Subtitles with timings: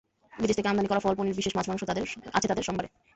[0.33, 1.81] বিদেশ থেকে আমদানি করা ফল, পনির, বিশেষ মাছ-মাংস
[2.33, 2.89] আছে তাঁদের সম্ভারে।